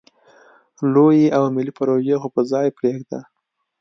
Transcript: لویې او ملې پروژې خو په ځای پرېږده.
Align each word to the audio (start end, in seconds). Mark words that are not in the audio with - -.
لویې 0.93 1.27
او 1.37 1.43
ملې 1.55 1.71
پروژې 1.77 2.15
خو 2.21 2.27
په 2.35 2.41
ځای 2.51 2.67
پرېږده. 2.77 3.19